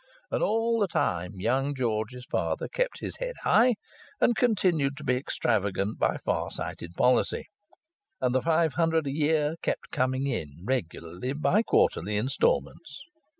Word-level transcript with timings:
And 0.31 0.41
all 0.41 0.79
the 0.79 0.87
time 0.87 1.39
young 1.39 1.75
George's 1.75 2.25
father 2.25 2.67
kept 2.67 3.01
his 3.01 3.17
head 3.17 3.35
high 3.43 3.75
and 4.19 4.35
continued 4.35 4.97
to 4.97 5.03
be 5.03 5.15
extravagant 5.15 5.99
by 5.99 6.17
far 6.17 6.49
sighted 6.49 6.95
policy. 6.95 7.49
And 8.19 8.33
the 8.33 8.41
five 8.41 8.73
hundred 8.73 9.05
a 9.05 9.13
year 9.13 9.57
kept 9.61 9.91
coming 9.91 10.25
in 10.25 10.63
regularly 10.65 11.33
by 11.33 11.61
quarterly 11.61 12.17
instalments. 12.17 13.03